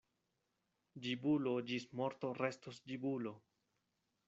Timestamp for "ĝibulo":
1.03-1.53, 2.91-3.37